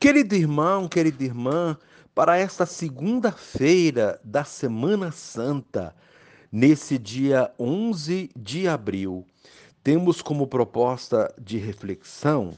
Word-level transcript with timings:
Querido 0.00 0.36
irmão, 0.36 0.86
querida 0.86 1.24
irmã, 1.24 1.76
para 2.14 2.38
esta 2.38 2.64
segunda-feira 2.64 4.20
da 4.22 4.44
Semana 4.44 5.10
Santa, 5.10 5.92
nesse 6.52 6.96
dia 6.96 7.52
11 7.58 8.30
de 8.36 8.68
abril, 8.68 9.26
temos 9.82 10.22
como 10.22 10.46
proposta 10.46 11.34
de 11.36 11.58
reflexão 11.58 12.56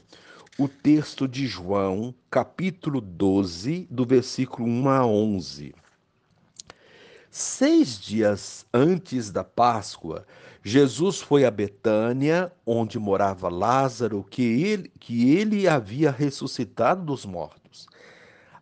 o 0.55 0.67
texto 0.67 1.27
de 1.27 1.47
João, 1.47 2.13
capítulo 2.29 3.01
12, 3.01 3.87
do 3.89 4.05
versículo 4.05 4.67
1 4.67 4.89
a 4.89 5.03
11. 5.03 5.73
Seis 7.31 7.99
dias 7.99 8.67
antes 8.71 9.31
da 9.31 9.43
Páscoa, 9.43 10.27
Jesus 10.63 11.19
foi 11.19 11.43
a 11.43 11.49
Betânia, 11.49 12.51
onde 12.63 12.99
morava 12.99 13.49
Lázaro, 13.49 14.23
que 14.23 14.43
ele, 14.43 14.91
que 14.99 15.35
ele 15.35 15.67
havia 15.67 16.11
ressuscitado 16.11 17.03
dos 17.03 17.25
mortos. 17.25 17.87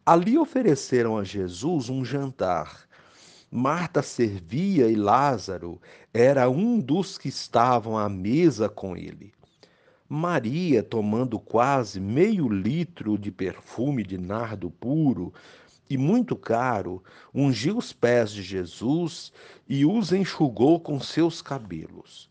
Ali 0.05 0.38
ofereceram 0.38 1.17
a 1.17 1.25
Jesus 1.25 1.89
um 1.89 2.05
jantar. 2.05 2.88
Marta 3.51 4.01
servia 4.01 4.89
e 4.89 4.95
Lázaro 4.95 5.81
era 6.13 6.49
um 6.49 6.79
dos 6.79 7.17
que 7.17 7.27
estavam 7.27 7.97
à 7.97 8.07
mesa 8.07 8.69
com 8.69 8.95
ele. 8.95 9.33
Maria, 10.07 10.81
tomando 10.81 11.38
quase 11.38 11.99
meio 11.99 12.47
litro 12.47 13.17
de 13.17 13.29
perfume 13.29 14.03
de 14.03 14.17
nardo 14.17 14.71
puro, 14.71 15.33
e 15.89 15.98
muito 15.98 16.35
caro, 16.35 17.03
ungiu 17.34 17.77
os 17.77 17.91
pés 17.91 18.31
de 18.31 18.43
Jesus 18.43 19.34
e 19.67 19.85
os 19.85 20.13
enxugou 20.13 20.80
com 20.80 20.99
seus 20.99 21.41
cabelos. 21.41 22.30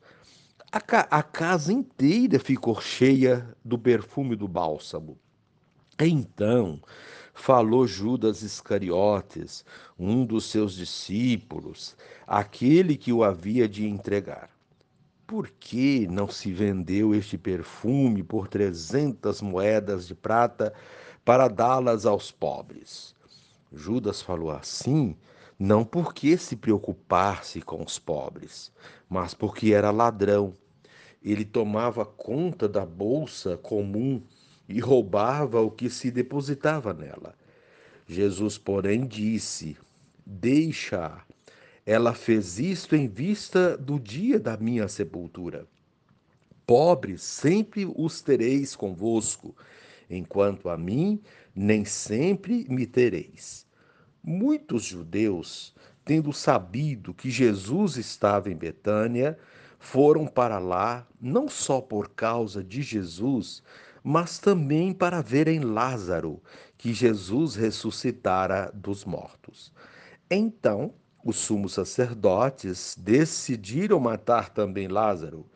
A, 0.71 0.81
ca 0.81 1.09
a 1.11 1.23
casa 1.23 1.73
inteira 1.73 2.39
ficou 2.39 2.81
cheia 2.81 3.57
do 3.65 3.79
perfume 3.79 4.37
do 4.37 4.47
bálsamo. 4.47 5.19
Então 5.99 6.81
falou 7.35 7.87
Judas 7.87 8.43
Iscariotes, 8.43 9.65
um 9.99 10.25
dos 10.25 10.45
seus 10.45 10.75
discípulos, 10.75 11.97
aquele 12.27 12.97
que 12.97 13.13
o 13.13 13.25
havia 13.25 13.69
de 13.69 13.87
entregar. 13.87 14.51
Por 15.27 15.51
que 15.51 16.07
não 16.09 16.29
se 16.29 16.53
vendeu 16.53 17.15
este 17.15 17.37
perfume 17.37 18.23
por 18.23 18.49
trezentas 18.49 19.43
moedas 19.43 20.07
de 20.07 20.15
prata 20.15 20.73
para 21.25 21.49
dá-las 21.49 22.07
aos 22.07 22.31
pobres? 22.31 23.15
Judas 23.73 24.23
falou 24.23 24.51
assim, 24.51 25.17
não 25.59 25.85
porque 25.85 26.37
se 26.37 26.57
preocupasse 26.57 27.61
com 27.61 27.83
os 27.83 27.99
pobres, 27.99 28.73
mas 29.09 29.35
porque 29.35 29.73
era 29.73 29.91
ladrão. 29.91 30.55
Ele 31.23 31.45
tomava 31.45 32.07
conta 32.07 32.69
da 32.69 32.87
bolsa 32.87 33.57
comum 33.57 34.23
e 34.69 34.79
roubava 34.79 35.61
o 35.61 35.71
que 35.71 35.91
se 35.91 36.11
depositava 36.11 36.95
nela. 36.95 37.35
Jesus, 38.07 38.57
porém, 38.57 39.07
disse: 39.07 39.77
Deixa. 40.25 41.21
Ela 41.85 42.13
fez 42.13 42.59
isto 42.59 42.95
em 42.95 43.09
vista 43.09 43.77
do 43.77 43.99
dia 43.99 44.39
da 44.39 44.57
minha 44.57 44.87
sepultura. 44.89 45.67
Pobres 46.67 47.23
sempre 47.23 47.91
os 47.97 48.21
tereis 48.21 48.77
convosco, 48.77 49.57
enquanto 50.09 50.69
a 50.69 50.77
mim 50.77 51.21
nem 51.55 51.85
sempre 51.85 52.67
me 52.69 52.87
tereis. 52.87 53.67
Muitos 54.23 54.85
judeus, 54.85 55.75
tendo 56.05 56.33
sabido 56.33 57.15
que 57.15 57.31
Jesus 57.31 57.97
estava 57.97 58.51
em 58.51 58.57
Betânia, 58.57 59.39
foram 59.79 60.27
para 60.27 60.59
lá 60.59 61.07
não 61.21 61.49
só 61.49 61.81
por 61.81 62.11
causa 62.11 62.63
de 62.63 62.83
Jesus, 62.83 63.63
mas 64.03 64.39
também 64.39 64.93
para 64.93 65.21
verem 65.21 65.61
Lázaro, 65.61 66.43
que 66.77 66.93
Jesus 66.93 67.55
ressuscitara 67.55 68.71
dos 68.75 69.05
mortos. 69.05 69.73
Então, 70.31 70.93
os 71.25 71.37
sumos 71.37 71.75
sacerdotes 71.75 72.97
decidiram 72.99 73.99
matar 73.99 74.51
também 74.51 74.89
Lázaro, 74.89 75.47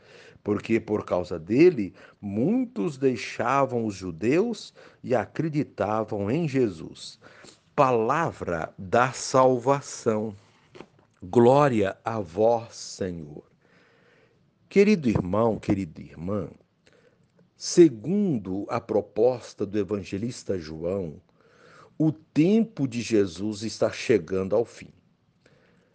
porque 0.43 0.81
por 0.81 1.05
causa 1.05 1.39
dele 1.39 1.95
muitos 2.21 2.99
deixavam 2.99 3.87
os 3.87 3.95
judeus 3.95 4.75
e 5.03 5.15
acreditavam 5.15 6.31
em 6.31 6.49
Jesus. 6.49 7.19
Palavra 7.75 8.73
da 8.77 9.13
salvação. 9.13 10.35
Glória 11.23 11.97
a 12.05 12.21
vós, 12.21 12.75
Senhor. 12.75 13.45
Querido 14.69 15.09
irmão, 15.09 15.59
querida 15.59 16.01
irmã, 16.01 16.49
segundo 17.57 18.67
a 18.69 18.81
proposta 18.81 19.65
do 19.65 19.79
evangelista 19.79 20.59
João, 20.59 21.21
o 21.99 22.11
tempo 22.11 22.89
de 22.89 23.01
Jesus 23.01 23.63
está 23.63 23.93
chegando 23.93 24.57
ao 24.57 24.65
fim. 24.65 24.89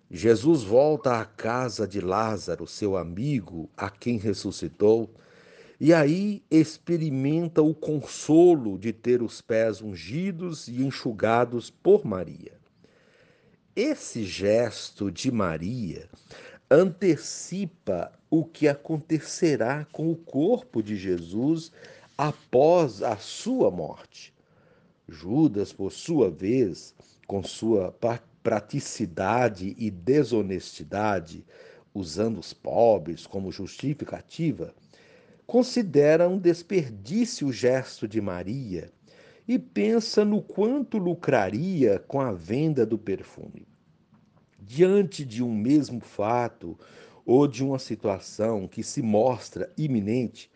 Jesus 0.10 0.64
volta 0.64 1.20
à 1.20 1.26
casa 1.26 1.86
de 1.86 2.00
Lázaro, 2.00 2.66
seu 2.66 2.96
amigo, 2.96 3.70
a 3.76 3.90
quem 3.90 4.18
ressuscitou, 4.18 5.14
e 5.80 5.94
aí 5.94 6.42
experimenta 6.50 7.62
o 7.62 7.76
consolo 7.76 8.80
de 8.80 8.94
ter 8.94 9.22
os 9.22 9.42
pés 9.42 9.82
ungidos 9.82 10.68
e 10.70 10.82
enxugados 10.82 11.70
por 11.70 12.06
Maria. 12.06 12.54
Esse 13.76 14.24
gesto 14.24 15.12
de 15.12 15.30
Maria 15.30 16.10
antecipa 16.72 18.12
o 18.30 18.44
que 18.44 18.68
acontecerá 18.68 19.86
com 19.92 20.10
o 20.10 20.16
corpo 20.16 20.82
de 20.82 20.96
Jesus 20.96 21.72
após 22.18 23.04
a 23.04 23.18
sua 23.18 23.70
morte. 23.70 24.34
Judas, 25.08 25.72
por 25.72 25.92
sua 25.92 26.32
vez, 26.32 26.96
com 27.28 27.44
sua 27.44 27.92
praticidade 28.44 29.76
e 29.78 29.90
desonestidade, 29.92 31.46
usando 31.94 32.40
os 32.40 32.54
pobres 32.54 33.26
como 33.26 33.52
justificativa, 33.52 34.74
considera 35.46 36.28
um 36.28 36.38
desperdício 36.38 37.48
o 37.48 37.54
gesto 37.54 38.08
de 38.08 38.22
Maria 38.22 38.92
e 39.48 39.58
pensa 39.58 40.26
no 40.26 40.42
quanto 40.42 40.98
lucraria 40.98 42.00
com 42.00 42.20
a 42.20 42.34
venda 42.34 42.86
do 42.86 42.98
perfume. 42.98 43.66
Diante 44.60 45.24
de 45.24 45.42
um 45.42 45.56
mesmo 45.56 46.02
fato 46.02 46.78
ou 47.26 47.48
de 47.48 47.64
uma 47.64 47.80
situação 47.80 48.68
que 48.68 48.84
se 48.84 49.02
mostra 49.02 49.72
iminente, 49.78 50.52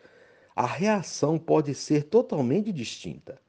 a 0.54 0.66
reação 0.66 1.38
pode 1.38 1.74
ser 1.74 2.04
totalmente 2.04 2.70
distinta. 2.70 3.40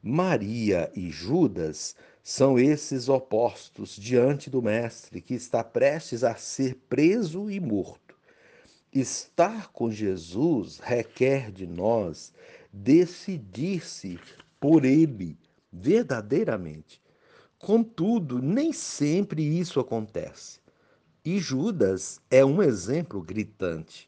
Maria 0.00 0.90
e 0.94 1.10
Judas 1.10 1.96
são 2.30 2.58
esses 2.58 3.08
opostos 3.08 3.96
diante 3.96 4.50
do 4.50 4.60
Mestre 4.60 5.22
que 5.22 5.32
está 5.32 5.64
prestes 5.64 6.22
a 6.22 6.34
ser 6.34 6.74
preso 6.86 7.50
e 7.50 7.58
morto. 7.58 8.14
Estar 8.92 9.68
com 9.68 9.90
Jesus 9.90 10.78
requer 10.78 11.50
de 11.50 11.66
nós 11.66 12.34
decidir-se 12.70 14.20
por 14.60 14.84
Ele 14.84 15.38
verdadeiramente. 15.72 17.00
Contudo, 17.58 18.42
nem 18.42 18.74
sempre 18.74 19.42
isso 19.42 19.80
acontece. 19.80 20.60
E 21.24 21.38
Judas 21.38 22.20
é 22.30 22.44
um 22.44 22.62
exemplo 22.62 23.22
gritante. 23.22 24.06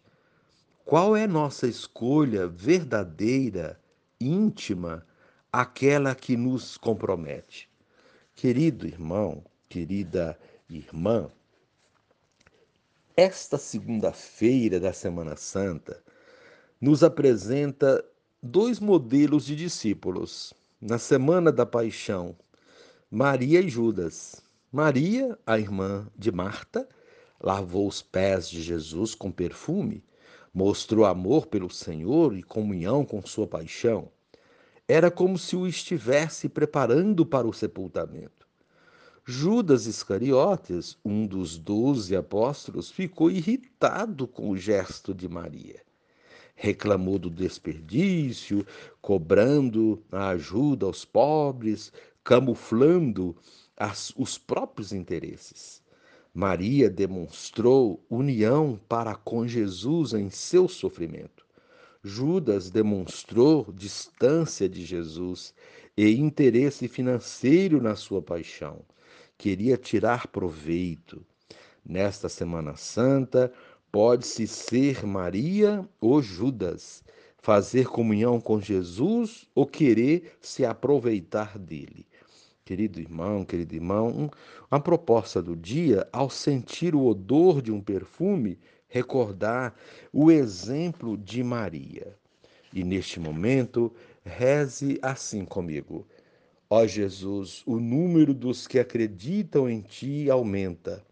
Qual 0.85 1.17
é 1.17 1.27
nossa 1.27 1.67
escolha 1.67 2.47
verdadeira, 2.47 3.81
íntima, 4.21 5.07
aquela 5.51 6.15
que 6.15 6.37
nos 6.37 6.77
compromete. 6.77 7.70
Querido 8.41 8.87
irmão, 8.87 9.45
querida 9.69 10.35
irmã, 10.67 11.31
esta 13.15 13.59
segunda-feira 13.59 14.81
da 14.81 14.95
Semana 14.95 15.37
Santa 15.37 16.03
nos 16.81 17.05
apresenta 17.05 18.03
dois 18.43 18.81
modelos 18.81 19.45
de 19.45 19.55
discípulos. 19.55 20.55
Na 20.81 20.99
semana 20.99 21.53
da 21.53 21.67
paixão, 21.67 22.35
Maria 23.11 23.61
e 23.61 23.69
Judas. 23.69 24.43
Maria, 24.73 25.39
a 25.47 25.59
irmã 25.59 26.09
de 26.17 26.33
Marta, 26.33 26.89
lavou 27.39 27.87
os 27.87 28.01
pés 28.01 28.49
de 28.49 28.63
Jesus 28.63 29.15
com 29.15 29.31
perfume, 29.31 30.03
mostrou 30.55 31.05
amor 31.05 31.45
pelo 31.45 31.69
Senhor 31.69 32.35
e 32.35 32.43
comunhão 32.43 33.05
com 33.05 33.21
sua 33.21 33.47
paixão. 33.47 34.11
Era 34.91 35.09
como 35.09 35.39
se 35.39 35.55
o 35.55 35.69
estivesse 35.69 36.49
preparando 36.49 37.25
para 37.25 37.47
o 37.47 37.53
sepultamento. 37.53 38.45
Judas 39.25 39.87
Iscariotes, 39.87 40.99
um 41.05 41.29
dos 41.29 41.57
doze 41.57 42.17
apóstolos, 42.17 42.91
ficou 42.91 43.31
irritado 43.31 44.27
com 44.27 44.51
o 44.51 44.57
gesto 44.57 45.15
de 45.15 45.29
Maria. 45.29 45.81
Reclamou 46.57 47.21
do 47.21 47.31
desperdício, 47.31 48.67
cobrando 49.01 50.03
a 50.11 50.31
ajuda 50.31 50.87
aos 50.87 51.05
pobres, 51.05 51.93
camuflando 52.25 53.37
as, 53.77 54.13
os 54.17 54.39
próprios 54.39 54.93
interesses. 54.93 55.81
Maria 56.35 56.91
demonstrou 56.91 58.05
união 58.11 58.77
para 58.89 59.15
com 59.15 59.47
Jesus 59.47 60.15
em 60.15 60.31
seu 60.31 60.67
sofrimento. 60.67 61.40
Judas 62.03 62.71
demonstrou 62.71 63.71
distância 63.75 64.67
de 64.67 64.85
Jesus 64.85 65.53
e 65.95 66.11
interesse 66.13 66.89
financeiro 66.89 67.81
na 67.81 67.95
sua 67.95 68.23
paixão. 68.23 68.81
Queria 69.37 69.77
tirar 69.77 70.27
proveito. 70.29 71.25
Nesta 71.85 72.29
Semana 72.29 72.75
Santa, 72.75 73.53
pode-se 73.93 74.47
ser 74.47 75.05
Maria 75.05 75.87
ou 76.01 76.23
Judas, 76.23 77.03
fazer 77.39 77.87
comunhão 77.87 78.41
com 78.41 78.61
Jesus 78.61 79.47
ou 79.55 79.67
querer 79.67 80.39
se 80.41 80.65
aproveitar 80.65 81.59
dele. 81.59 82.07
Querido 82.65 83.01
irmão, 83.01 83.45
querido 83.45 83.75
irmão, 83.75 84.31
a 84.71 84.79
proposta 84.79 85.43
do 85.43 85.57
dia, 85.57 86.09
ao 86.13 86.31
sentir 86.31 86.95
o 86.95 87.05
odor 87.05 87.61
de 87.61 87.73
um 87.73 87.81
perfume, 87.81 88.59
recordar 88.91 89.75
o 90.13 90.31
exemplo 90.31 91.17
de 91.17 91.43
Maria. 91.43 92.15
E 92.75 92.85
neste 92.85 93.19
momento, 93.19 93.91
reze 94.23 94.99
assim 95.01 95.45
comigo. 95.45 96.07
Ó 96.69 96.87
Jesus, 96.87 97.63
o 97.65 97.81
número 97.81 98.35
dos 98.35 98.67
que 98.67 98.79
acreditam 98.79 99.71
em 99.71 99.81
ti 99.81 100.31
aumenta. 100.31 101.03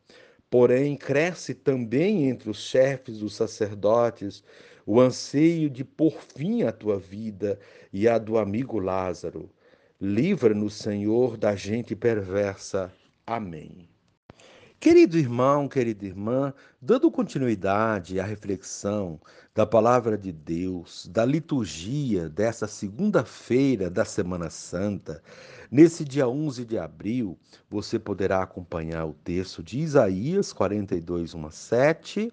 Porém, 0.51 0.97
cresce 0.97 1.55
também 1.55 2.29
entre 2.29 2.51
os 2.51 2.59
chefes 2.59 3.19
dos 3.19 3.35
sacerdotes 3.35 4.43
o 4.87 5.01
anseio 5.01 5.69
de 5.69 5.85
pôr 5.85 6.15
fim 6.35 6.63
à 6.63 6.73
tua 6.73 6.99
vida 6.99 7.59
e 7.93 8.09
à 8.09 8.17
do 8.17 8.39
amigo 8.39 8.79
Lázaro. 8.79 9.51
Livra-nos, 10.01 10.75
Senhor, 10.75 11.37
da 11.37 11.55
gente 11.55 11.95
perversa. 11.95 12.91
Amém. 13.27 13.87
Querido 14.81 15.19
irmão, 15.19 15.67
querida 15.67 16.07
irmã, 16.07 16.55
dando 16.81 17.11
continuidade 17.11 18.21
à 18.21 18.25
reflexão 18.25 19.21
da 19.53 19.67
palavra 19.67 20.17
de 20.17 20.31
Deus, 20.31 21.09
da 21.11 21.25
liturgia 21.25 22.29
dessa 22.29 22.69
segunda-feira 22.69 23.91
da 23.91 24.05
Semana 24.05 24.49
Santa, 24.51 25.21
nesse 25.69 26.05
dia 26.05 26.29
11 26.29 26.65
de 26.65 26.79
abril, 26.79 27.37
você 27.69 27.99
poderá 27.99 28.41
acompanhar 28.41 29.05
o 29.05 29.15
texto 29.15 29.65
de 29.65 29.81
Isaías 29.81 30.53
42, 30.53 31.35
1 31.35 31.47
a 31.47 31.51
7 31.51 32.33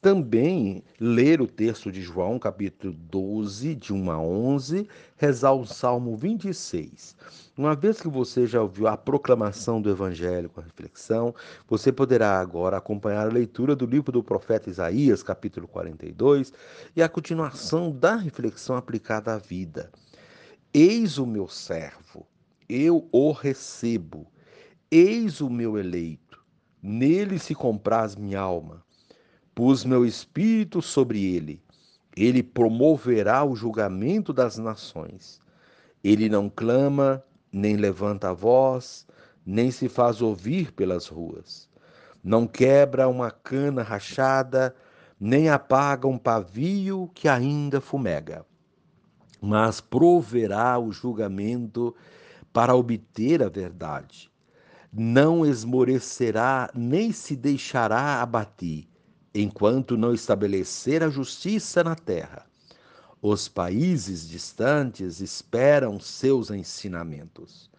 também 0.00 0.84
ler 1.00 1.40
o 1.40 1.46
texto 1.46 1.90
de 1.90 2.00
João, 2.00 2.38
capítulo 2.38 2.92
12, 2.92 3.74
de 3.74 3.92
1 3.92 4.10
a 4.10 4.20
11, 4.20 4.88
rezar 5.16 5.52
o 5.52 5.66
Salmo 5.66 6.16
26. 6.16 7.16
Uma 7.56 7.74
vez 7.74 8.00
que 8.00 8.08
você 8.08 8.46
já 8.46 8.62
ouviu 8.62 8.86
a 8.86 8.96
proclamação 8.96 9.82
do 9.82 9.90
Evangelho 9.90 10.48
com 10.48 10.60
a 10.60 10.64
reflexão, 10.64 11.34
você 11.66 11.90
poderá 11.90 12.38
agora 12.38 12.76
acompanhar 12.76 13.26
a 13.26 13.32
leitura 13.32 13.74
do 13.74 13.86
livro 13.86 14.12
do 14.12 14.22
profeta 14.22 14.70
Isaías, 14.70 15.24
capítulo 15.24 15.66
42, 15.66 16.52
e 16.94 17.02
a 17.02 17.08
continuação 17.08 17.90
da 17.90 18.14
reflexão 18.14 18.76
aplicada 18.76 19.34
à 19.34 19.38
vida. 19.38 19.90
Eis 20.72 21.18
o 21.18 21.26
meu 21.26 21.48
servo, 21.48 22.24
eu 22.68 23.08
o 23.10 23.32
recebo. 23.32 24.30
Eis 24.90 25.40
o 25.40 25.50
meu 25.50 25.76
eleito, 25.76 26.40
nele 26.80 27.38
se 27.38 27.54
compraz 27.54 28.14
minha 28.14 28.40
alma. 28.40 28.87
Pus 29.58 29.84
meu 29.84 30.06
espírito 30.06 30.80
sobre 30.80 31.34
ele. 31.34 31.60
Ele 32.16 32.44
promoverá 32.44 33.42
o 33.42 33.56
julgamento 33.56 34.32
das 34.32 34.56
nações. 34.56 35.40
Ele 36.04 36.28
não 36.28 36.48
clama, 36.48 37.24
nem 37.50 37.74
levanta 37.74 38.30
a 38.30 38.32
voz, 38.32 39.04
nem 39.44 39.72
se 39.72 39.88
faz 39.88 40.22
ouvir 40.22 40.70
pelas 40.70 41.08
ruas. 41.08 41.68
Não 42.22 42.46
quebra 42.46 43.08
uma 43.08 43.32
cana 43.32 43.82
rachada, 43.82 44.76
nem 45.18 45.48
apaga 45.48 46.06
um 46.06 46.18
pavio 46.18 47.10
que 47.12 47.26
ainda 47.26 47.80
fumega. 47.80 48.46
Mas 49.40 49.80
proverá 49.80 50.78
o 50.78 50.92
julgamento 50.92 51.96
para 52.52 52.76
obter 52.76 53.42
a 53.42 53.48
verdade. 53.48 54.30
Não 54.92 55.44
esmorecerá, 55.44 56.70
nem 56.76 57.10
se 57.10 57.34
deixará 57.34 58.22
abater 58.22 58.87
enquanto 59.40 59.96
não 59.96 60.12
estabelecer 60.12 61.02
a 61.02 61.08
justiça 61.08 61.84
na 61.84 61.94
terra. 61.94 62.44
Os 63.22 63.48
países 63.48 64.28
distantes 64.28 65.20
esperam 65.20 65.98
seus 66.00 66.50
ensinamentos. 66.50 67.70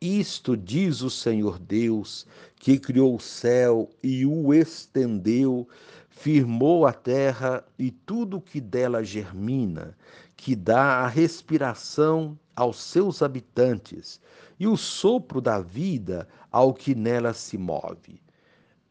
Isto 0.00 0.56
diz 0.56 1.00
o 1.00 1.10
Senhor 1.10 1.58
Deus, 1.58 2.26
que 2.56 2.78
criou 2.78 3.16
o 3.16 3.20
céu 3.20 3.88
e 4.02 4.26
o 4.26 4.52
estendeu, 4.52 5.68
firmou 6.08 6.86
a 6.86 6.92
terra 6.92 7.64
e 7.78 7.90
tudo 7.90 8.40
que 8.40 8.60
dela 8.60 9.02
germina, 9.02 9.96
que 10.36 10.54
dá 10.54 10.98
a 11.00 11.08
respiração 11.08 12.38
aos 12.54 12.80
seus 12.80 13.22
habitantes 13.22 14.20
e 14.58 14.66
o 14.66 14.76
sopro 14.76 15.40
da 15.40 15.60
vida 15.60 16.28
ao 16.50 16.72
que 16.72 16.94
nela 16.94 17.32
se 17.32 17.56
move. 17.58 18.20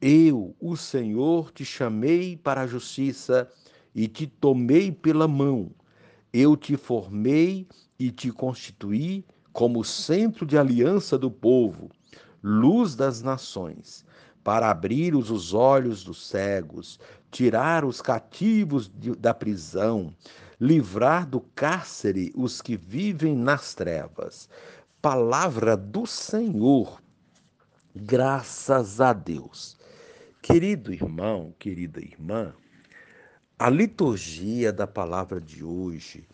Eu, 0.06 0.54
o 0.60 0.76
Senhor, 0.76 1.50
te 1.54 1.64
chamei 1.64 2.36
para 2.36 2.64
a 2.64 2.68
justiça 2.68 3.50
e 3.96 4.06
te 4.06 4.28
tomei 4.28 4.92
pela 4.92 5.30
mão. 5.30 5.72
Eu 6.34 6.58
te 6.58 6.76
formei 6.76 7.66
e 7.98 8.12
te 8.12 8.30
constituí 8.30 9.26
como 9.54 9.82
centro 9.82 10.46
de 10.46 10.58
aliança 10.58 11.18
do 11.18 11.32
povo, 11.32 11.90
luz 12.44 12.96
das 12.96 13.22
nações, 13.22 14.06
para 14.44 14.70
abrir 14.70 15.16
os 15.16 15.54
olhos 15.54 16.04
dos 16.04 16.28
cegos, 16.28 17.00
tirar 17.32 17.86
os 17.86 18.02
cativos 18.02 18.92
de, 18.94 19.16
da 19.16 19.34
prisão, 19.34 20.14
livrar 20.60 21.26
do 21.26 21.40
cárcere 21.40 22.30
os 22.36 22.62
que 22.62 22.76
vivem 22.76 23.38
nas 23.38 23.74
trevas. 23.74 24.50
Palavra 25.02 25.78
do 25.78 26.06
Senhor. 26.06 27.02
Graças 27.96 29.00
a 29.00 29.14
Deus. 29.14 29.82
Querido 30.44 30.92
irmão, 30.92 31.56
querida 31.58 32.02
irmã, 32.02 32.54
a 33.58 33.70
liturgia 33.70 34.74
da 34.74 34.86
palavra 34.86 35.40
de 35.40 35.64
hoje 35.64 36.28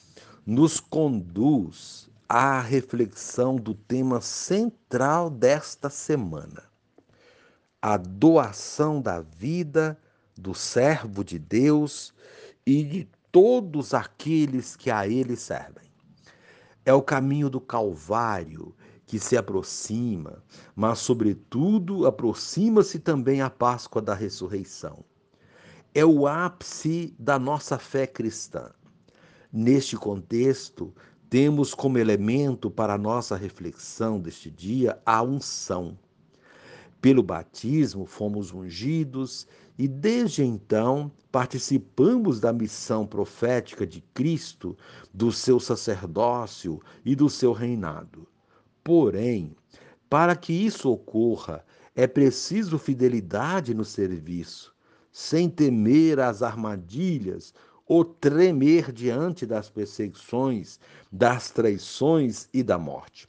nos 0.43 0.79
conduz 0.79 2.09
à 2.27 2.59
reflexão 2.59 3.55
do 3.55 3.75
tema 3.75 4.19
central 4.19 5.29
desta 5.29 5.91
semana: 5.91 6.63
a 7.79 7.97
doação 7.97 8.99
da 8.99 9.21
vida 9.21 9.95
do 10.35 10.55
servo 10.55 11.23
de 11.23 11.37
Deus 11.37 12.11
e 12.65 12.83
de 12.83 13.07
todos 13.31 13.93
aqueles 13.93 14.75
que 14.75 14.89
a 14.89 15.07
ele 15.07 15.35
servem. 15.35 15.87
É 16.83 16.91
o 16.91 17.03
caminho 17.03 17.47
do 17.47 17.61
Calvário 17.61 18.75
que 19.09 19.17
se 19.17 19.35
aproxima, 19.35 20.43
mas, 20.75 20.99
sobretudo, 20.99 22.05
aproxima-se 22.05 22.99
também 22.99 23.41
a 23.41 23.49
Páscoa 23.49 23.99
da 23.99 24.13
ressurreição. 24.13 25.03
É 25.95 26.05
o 26.05 26.27
ápice 26.27 27.15
da 27.17 27.39
nossa 27.39 27.79
fé 27.79 28.05
cristã. 28.05 28.69
Neste 29.51 29.97
contexto, 29.97 30.93
temos 31.27 31.73
como 31.73 31.97
elemento 31.97 32.69
para 32.69 32.93
a 32.93 32.97
nossa 32.99 33.35
reflexão 33.35 34.19
deste 34.19 34.51
dia 34.51 35.01
a 35.03 35.23
unção. 35.23 35.97
Pelo 37.01 37.23
batismo 37.23 38.05
fomos 38.05 38.53
ungidos 38.53 39.47
e 39.75 39.87
desde 39.87 40.43
então 40.43 41.11
participamos 41.31 42.39
da 42.39 42.53
missão 42.53 43.07
profética 43.07 43.87
de 43.87 44.01
Cristo, 44.13 44.77
do 45.11 45.31
seu 45.31 45.59
sacerdócio 45.59 46.79
e 47.03 47.15
do 47.15 47.27
seu 47.27 47.53
reinado. 47.53 48.27
Porém, 48.83 49.55
para 50.09 50.35
que 50.35 50.53
isso 50.53 50.89
ocorra, 50.89 51.63
é 51.95 52.07
preciso 52.07 52.77
fidelidade 52.77 53.73
no 53.73 53.85
serviço, 53.85 54.73
sem 55.11 55.49
temer 55.49 56.19
as 56.19 56.41
armadilhas 56.41 57.53
ou 57.85 58.05
tremer 58.05 58.91
diante 58.91 59.45
das 59.45 59.69
perseguições, 59.69 60.79
das 61.11 61.51
traições 61.51 62.47
e 62.53 62.63
da 62.63 62.77
morte. 62.77 63.27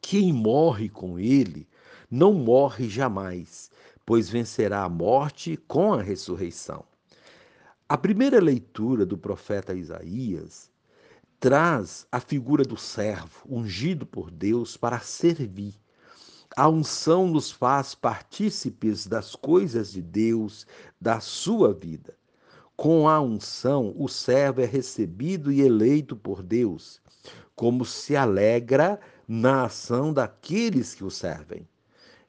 Quem 0.00 0.32
morre 0.32 0.88
com 0.88 1.18
ele 1.18 1.66
não 2.10 2.32
morre 2.32 2.88
jamais, 2.88 3.70
pois 4.06 4.28
vencerá 4.28 4.84
a 4.84 4.88
morte 4.88 5.56
com 5.66 5.92
a 5.92 6.02
ressurreição. 6.02 6.84
A 7.88 7.98
primeira 7.98 8.40
leitura 8.40 9.04
do 9.04 9.18
profeta 9.18 9.74
Isaías 9.74 10.70
traz 11.44 12.06
a 12.10 12.20
figura 12.20 12.64
do 12.64 12.74
servo, 12.74 13.46
ungido 13.46 14.06
por 14.06 14.30
Deus 14.30 14.78
para 14.78 14.98
servir. 15.00 15.74
A 16.56 16.70
unção 16.70 17.28
nos 17.28 17.50
faz 17.50 17.94
partícipes 17.94 19.06
das 19.06 19.36
coisas 19.36 19.92
de 19.92 20.00
Deus, 20.00 20.66
da 20.98 21.20
sua 21.20 21.74
vida. 21.74 22.16
Com 22.74 23.06
a 23.06 23.20
unção, 23.20 23.92
o 23.94 24.08
servo 24.08 24.62
é 24.62 24.64
recebido 24.64 25.52
e 25.52 25.60
eleito 25.60 26.16
por 26.16 26.42
Deus, 26.42 26.98
como 27.54 27.84
se 27.84 28.16
alegra 28.16 28.98
na 29.28 29.64
ação 29.66 30.14
daqueles 30.14 30.94
que 30.94 31.04
o 31.04 31.10
servem. 31.10 31.68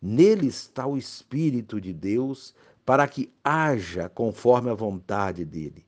Nele 0.02 0.48
está 0.48 0.86
o 0.86 0.98
Espírito 0.98 1.80
de 1.80 1.94
Deus 1.94 2.54
para 2.86 3.08
que 3.08 3.32
haja 3.42 4.10
conforme 4.10 4.70
a 4.70 4.74
vontade 4.74 5.46
dele. 5.46 5.85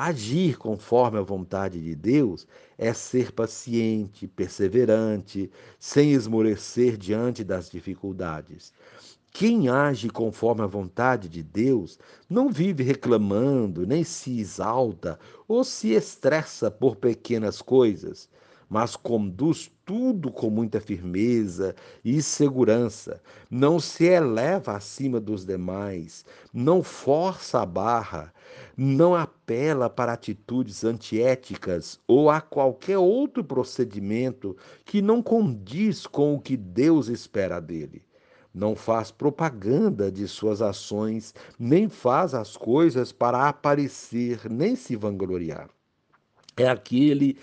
Agir 0.00 0.56
conforme 0.58 1.18
a 1.18 1.22
vontade 1.22 1.82
de 1.82 1.92
Deus 1.92 2.46
é 2.78 2.94
ser 2.94 3.32
paciente, 3.32 4.28
perseverante, 4.28 5.50
sem 5.76 6.12
esmorecer 6.12 6.96
diante 6.96 7.42
das 7.42 7.68
dificuldades. 7.68 8.72
Quem 9.32 9.68
age 9.68 10.08
conforme 10.08 10.62
a 10.62 10.68
vontade 10.68 11.28
de 11.28 11.42
Deus 11.42 11.98
não 12.30 12.48
vive 12.48 12.84
reclamando, 12.84 13.84
nem 13.84 14.04
se 14.04 14.38
exalta 14.38 15.18
ou 15.48 15.64
se 15.64 15.88
estressa 15.90 16.70
por 16.70 16.94
pequenas 16.94 17.60
coisas 17.60 18.30
mas 18.68 18.96
conduz 18.96 19.70
tudo 19.88 20.30
com 20.30 20.50
muita 20.50 20.82
firmeza 20.82 21.74
e 22.04 22.20
segurança, 22.20 23.22
não 23.50 23.80
se 23.80 24.04
eleva 24.04 24.76
acima 24.76 25.18
dos 25.18 25.46
demais, 25.46 26.26
não 26.52 26.82
força 26.82 27.62
a 27.62 27.64
barra, 27.64 28.30
não 28.76 29.14
apela 29.14 29.88
para 29.88 30.12
atitudes 30.12 30.84
antiéticas 30.84 31.98
ou 32.06 32.28
a 32.28 32.38
qualquer 32.38 32.98
outro 32.98 33.42
procedimento 33.42 34.54
que 34.84 35.00
não 35.00 35.22
condiz 35.22 36.06
com 36.06 36.34
o 36.34 36.40
que 36.40 36.54
Deus 36.54 37.08
espera 37.08 37.58
dele. 37.58 38.02
Não 38.52 38.76
faz 38.76 39.10
propaganda 39.10 40.12
de 40.12 40.28
suas 40.28 40.60
ações, 40.60 41.32
nem 41.58 41.88
faz 41.88 42.34
as 42.34 42.58
coisas 42.58 43.10
para 43.10 43.48
aparecer, 43.48 44.50
nem 44.50 44.76
se 44.76 44.96
vangloriar. 44.96 45.70
É 46.58 46.68
aquele 46.68 47.38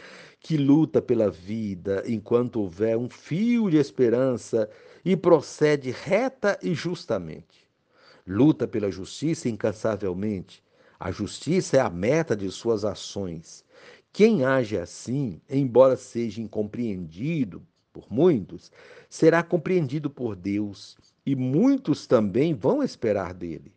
que 0.45 0.57
luta 0.57 1.01
pela 1.01 1.31
vida 1.31 2.03
enquanto 2.05 2.61
houver 2.61 2.95
um 2.95 3.09
fio 3.09 3.67
de 3.67 3.77
esperança 3.77 4.69
e 5.03 5.17
procede 5.17 5.89
reta 5.89 6.55
e 6.61 6.75
justamente. 6.75 7.67
Luta 8.27 8.67
pela 8.67 8.91
justiça 8.91 9.49
incansavelmente. 9.49 10.63
A 10.99 11.09
justiça 11.09 11.77
é 11.77 11.79
a 11.79 11.89
meta 11.89 12.35
de 12.35 12.51
suas 12.51 12.85
ações. 12.85 13.65
Quem 14.13 14.45
age 14.45 14.77
assim, 14.77 15.41
embora 15.49 15.97
seja 15.97 16.43
incompreendido 16.43 17.65
por 17.91 18.05
muitos, 18.07 18.71
será 19.09 19.41
compreendido 19.41 20.11
por 20.11 20.35
Deus 20.35 20.95
e 21.25 21.35
muitos 21.35 22.05
também 22.05 22.53
vão 22.53 22.83
esperar 22.83 23.33
dele. 23.33 23.73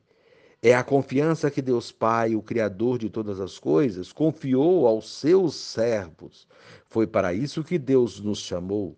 É 0.61 0.75
a 0.75 0.83
confiança 0.83 1.53
que 1.53 1.63
Deus 1.63 1.93
Pai, 1.93 2.35
o 2.35 2.43
Criador 2.43 2.99
de 2.99 3.09
todas 3.09 3.39
as 3.39 3.61
coisas, 3.61 4.13
confiou 4.13 4.89
aos 4.89 5.09
seus 5.09 5.55
servos. 5.55 6.49
Foi 6.87 7.07
para 7.07 7.33
isso 7.33 7.63
que 7.63 7.79
Deus 7.79 8.19
nos 8.19 8.41
chamou. 8.41 8.97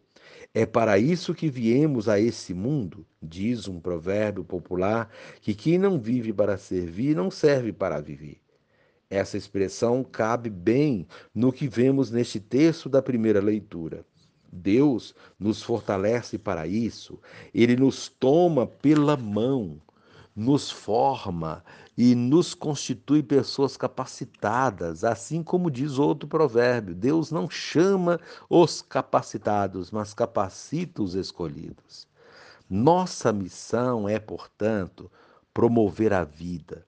É 0.54 0.64
para 0.64 0.98
isso 0.98 1.34
que 1.34 1.50
viemos 1.50 2.08
a 2.08 2.18
esse 2.18 2.54
mundo, 2.54 3.06
diz 3.22 3.68
um 3.68 3.78
provérbio 3.78 4.42
popular, 4.42 5.10
que 5.42 5.54
quem 5.54 5.76
não 5.76 5.98
vive 5.98 6.32
para 6.32 6.56
servir 6.56 7.14
não 7.14 7.30
serve 7.30 7.74
para 7.74 8.00
viver. 8.00 8.40
Essa 9.10 9.36
expressão 9.36 10.02
cabe 10.02 10.48
bem 10.48 11.06
no 11.34 11.52
que 11.52 11.68
vemos 11.68 12.10
neste 12.10 12.40
texto 12.40 12.88
da 12.88 13.02
primeira 13.02 13.40
leitura. 13.40 14.02
Deus 14.50 15.14
nos 15.38 15.62
fortalece 15.62 16.38
para 16.38 16.66
isso, 16.66 17.20
ele 17.52 17.76
nos 17.76 18.08
toma 18.08 18.66
pela 18.66 19.16
mão 19.16 19.78
nos 20.34 20.70
forma 20.70 21.64
e 21.96 22.14
nos 22.14 22.54
constitui 22.54 23.22
pessoas 23.22 23.76
capacitadas, 23.76 25.04
assim 25.04 25.42
como 25.42 25.70
diz 25.70 25.98
outro 25.98 26.28
provérbio: 26.28 26.94
Deus 26.94 27.30
não 27.30 27.48
chama 27.48 28.20
os 28.48 28.82
capacitados, 28.82 29.90
mas 29.90 30.14
capacita 30.14 31.02
os 31.02 31.14
escolhidos. 31.14 32.08
Nossa 32.68 33.32
missão 33.32 34.08
é, 34.08 34.18
portanto, 34.18 35.10
promover 35.52 36.12
a 36.12 36.24
vida, 36.24 36.86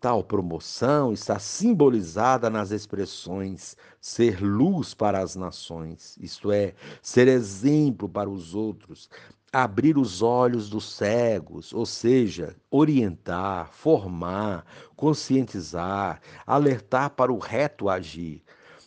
Tal 0.00 0.22
promoção 0.22 1.12
está 1.12 1.40
simbolizada 1.40 2.48
nas 2.48 2.70
expressões 2.70 3.76
ser 4.00 4.40
luz 4.40 4.94
para 4.94 5.18
as 5.18 5.34
nações, 5.34 6.16
isto 6.20 6.52
é, 6.52 6.72
ser 7.02 7.26
exemplo 7.26 8.08
para 8.08 8.30
os 8.30 8.54
outros, 8.54 9.10
abrir 9.52 9.96
os 9.96 10.22
olhos 10.22 10.68
dos 10.68 10.92
cegos, 10.94 11.72
ou 11.72 11.86
seja, 11.86 12.54
orientar, 12.70 13.70
formar, 13.72 14.64
conscientizar, 14.94 16.20
alertar 16.46 17.10
para 17.10 17.32
o 17.32 17.38
reto 17.38 17.88
agir, 17.88 18.42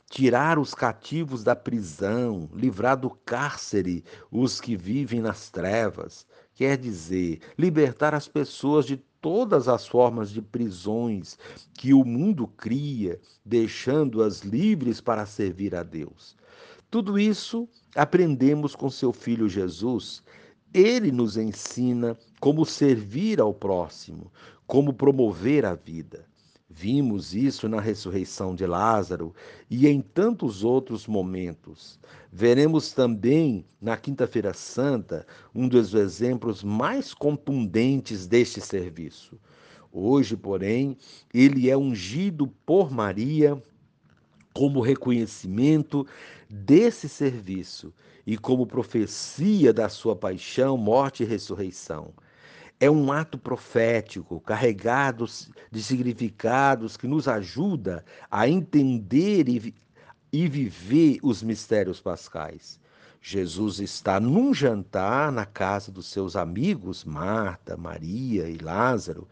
tirar 0.10 0.60
os 0.60 0.74
cativos 0.74 1.44
da 1.44 1.56
prisão, 1.56 2.50
livrar 2.54 2.98
do 2.98 3.10
cárcere 3.10 4.04
os 4.30 4.62
que 4.62 4.76
vivem 4.76 5.22
nas 5.22 5.50
trevas, 5.50 6.28
quer 6.54 6.78
dizer, 6.78 7.40
libertar 7.58 8.14
as 8.14 8.28
pessoas 8.28 8.86
de 8.86 8.98
todas 9.22 9.68
as 9.68 9.88
formas 9.88 10.30
de 10.30 10.42
prisões 10.42 11.38
que 11.74 11.94
o 11.94 12.04
mundo 12.04 12.48
cria, 12.48 13.20
deixando-as 13.46 14.42
livres 14.42 15.00
para 15.00 15.26
servir 15.26 15.76
a 15.76 15.84
Deus. 15.84 16.36
Tudo 16.90 17.18
isso 17.18 17.70
aprendemos 17.96 18.76
com 18.76 18.90
seu 18.90 19.14
filho 19.14 19.48
Jesus. 19.48 20.22
Ele 20.74 21.12
nos 21.12 21.36
ensina 21.36 22.18
como 22.40 22.66
servir 22.66 23.42
ao 23.42 23.54
próximo, 23.54 24.32
como 24.66 24.94
promover 24.94 25.66
a 25.66 25.76
vida. 25.76 26.26
Vimos 26.70 27.36
isso 27.36 27.68
na 27.68 27.82
ressurreição 27.82 28.56
de 28.56 28.66
Lázaro 28.66 29.36
e 29.70 29.86
em 29.86 30.00
tantos 30.00 30.64
outros 30.64 31.06
momentos. 31.06 32.00
Veremos 32.32 32.94
também 32.94 33.66
na 33.82 33.98
Quinta-feira 33.98 34.54
Santa 34.54 35.28
um 35.54 35.68
dos 35.68 35.94
exemplos 35.94 36.64
mais 36.64 37.14
contundentes 37.14 38.26
deste 38.26 38.62
serviço. 38.62 39.38
Hoje, 39.92 40.38
porém, 40.38 40.98
ele 41.34 41.70
é 41.70 41.78
ungido 41.78 42.48
por 42.66 42.90
Maria 42.90 43.62
como 44.54 44.80
reconhecimento 44.80 46.06
desse 46.52 47.08
serviço 47.08 47.94
e 48.26 48.38
como 48.38 48.68
profecia 48.68 49.74
da 49.74 49.90
sua 49.90 50.16
paixão, 50.16 50.78
morte 50.78 51.24
e 51.24 51.26
ressurreição 51.26 52.14
é 52.82 52.90
um 52.90 53.12
ato 53.12 53.38
profético 53.38 54.42
carregado 54.42 55.26
de 55.70 55.84
significados 55.84 56.98
que 56.98 57.08
nos 57.08 57.28
ajuda 57.28 58.04
a 58.30 58.50
entender 58.50 59.48
e, 59.48 59.76
e 60.34 60.48
viver 60.48 61.20
os 61.22 61.44
mistérios 61.44 62.02
pascais. 62.02 62.82
Jesus 63.22 63.80
está 63.80 64.20
num 64.20 64.52
jantar 64.52 65.32
na 65.32 65.46
casa 65.46 65.92
dos 65.92 66.08
seus 66.08 66.36
amigos, 66.36 67.06
Marta, 67.06 67.78
Maria 67.78 68.50
e 68.50 68.58
Lázaro. 68.58 69.28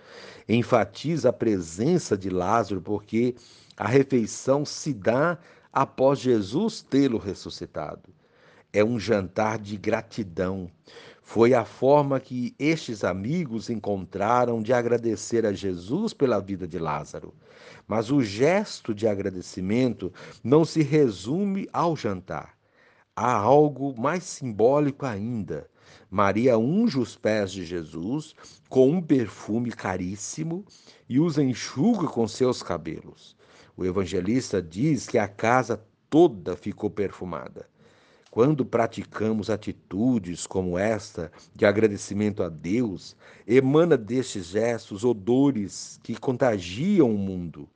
Enfatiza 0.47 1.29
a 1.29 1.33
presença 1.33 2.15
de 2.15 2.29
Lázaro 2.29 2.79
porque 2.79 3.33
a 3.75 3.87
refeição 3.87 4.63
se 4.63 4.93
dá 4.93 5.39
após 5.71 6.19
Jesus 6.19 6.81
tê-lo 6.81 7.17
ressuscitado. 7.17 8.09
É 8.71 8.83
um 8.83 8.99
jantar 8.99 9.57
de 9.59 9.77
gratidão. 9.77 10.69
Foi 11.21 11.53
a 11.53 11.63
forma 11.63 12.19
que 12.19 12.55
estes 12.57 13.03
amigos 13.03 13.69
encontraram 13.69 14.61
de 14.61 14.73
agradecer 14.73 15.45
a 15.45 15.53
Jesus 15.53 16.13
pela 16.13 16.39
vida 16.39 16.67
de 16.67 16.79
Lázaro. 16.79 17.33
Mas 17.87 18.11
o 18.11 18.21
gesto 18.21 18.93
de 18.93 19.07
agradecimento 19.07 20.11
não 20.43 20.65
se 20.65 20.81
resume 20.81 21.67
ao 21.71 21.95
jantar. 21.95 22.57
Há 23.15 23.31
algo 23.33 23.99
mais 23.99 24.23
simbólico 24.23 25.05
ainda. 25.05 25.69
Maria 26.09 26.57
unge 26.57 26.97
os 26.97 27.15
pés 27.15 27.51
de 27.51 27.65
Jesus 27.65 28.33
com 28.67 28.89
um 28.89 29.01
perfume 29.01 29.71
caríssimo 29.71 30.65
e 31.07 31.19
os 31.19 31.37
enxuga 31.37 32.07
com 32.07 32.27
seus 32.27 32.63
cabelos. 32.63 33.35
O 33.79 33.85
evangelista 33.85 34.61
diz 34.61 35.07
que 35.07 35.17
a 35.17 35.25
casa 35.25 35.81
toda 36.09 36.53
ficou 36.57 36.89
perfumada. 36.89 37.65
Quando 38.29 38.65
praticamos 38.65 39.49
atitudes 39.49 40.45
como 40.45 40.77
esta 40.77 41.31
de 41.55 41.65
agradecimento 41.65 42.43
a 42.43 42.49
Deus, 42.49 43.15
emana 43.47 43.95
destes 43.95 44.47
gestos 44.47 45.05
odores 45.05 45.97
que 46.03 46.19
contagiam 46.19 47.09
o 47.09 47.17
mundo. 47.17 47.69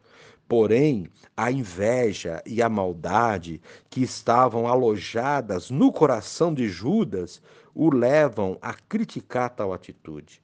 Porém, 0.45 1.07
a 1.37 1.49
inveja 1.49 2.43
e 2.45 2.61
a 2.61 2.67
maldade 2.67 3.61
que 3.89 4.03
estavam 4.03 4.67
alojadas 4.67 5.71
no 5.71 5.89
coração 5.89 6.53
de 6.53 6.67
Judas 6.67 7.41
o 7.73 7.89
levam 7.89 8.57
a 8.61 8.73
criticar 8.73 9.51
tal 9.51 9.71
atitude. 9.71 10.43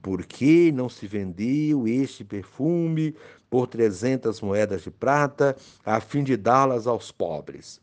Por 0.00 0.24
que 0.24 0.70
não 0.70 0.88
se 0.88 1.08
vendeu 1.08 1.88
este 1.88 2.24
perfume 2.24 3.16
por 3.52 3.66
trezentas 3.66 4.40
moedas 4.40 4.80
de 4.80 4.90
prata, 4.90 5.54
a 5.84 6.00
fim 6.00 6.24
de 6.24 6.38
dá-las 6.38 6.86
aos 6.86 7.12
pobres? 7.12 7.82